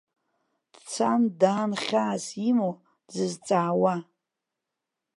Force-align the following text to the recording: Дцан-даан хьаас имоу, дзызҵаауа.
Дцан-даан 0.73 1.71
хьаас 1.83 2.25
имоу, 2.49 2.73
дзызҵаауа. 3.07 3.95